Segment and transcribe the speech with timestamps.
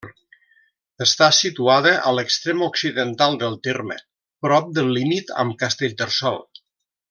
[1.05, 3.99] Està situada a l'extrem occidental del terme,
[4.47, 6.43] prop del límit amb Castellterçol.